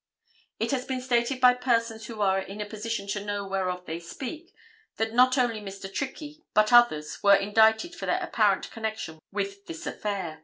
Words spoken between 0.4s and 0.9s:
It has